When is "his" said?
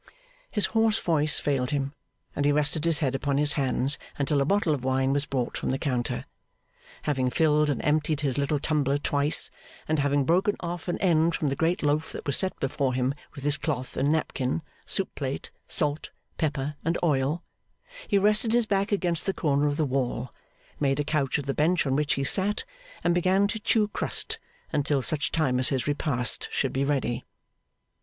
0.49-0.65, 2.85-3.01, 3.37-3.53, 8.21-8.39, 13.43-13.57, 18.53-18.65, 25.69-25.85